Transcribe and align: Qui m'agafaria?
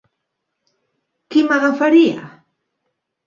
Qui 1.35 1.43
m'agafaria? 1.49 2.25